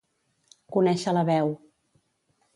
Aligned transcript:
Conèixer 0.77 1.13
la 1.19 1.23
veu. 1.29 1.53